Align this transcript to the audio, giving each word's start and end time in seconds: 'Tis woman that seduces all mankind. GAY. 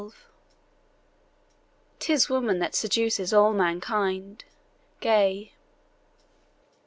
'Tis 1.99 2.27
woman 2.27 2.57
that 2.57 2.73
seduces 2.73 3.31
all 3.35 3.53
mankind. 3.53 4.43
GAY. 4.99 5.53